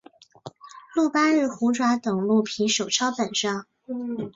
[0.95, 3.67] 鹿八日虎爪等鹿皮手抄本上。